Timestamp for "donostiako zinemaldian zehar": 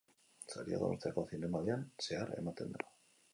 0.83-2.33